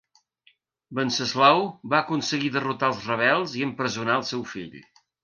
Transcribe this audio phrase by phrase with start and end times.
[0.99, 1.61] Venceslau
[1.93, 4.81] va aconseguir derrotar els rebels i empresonar el seu fill.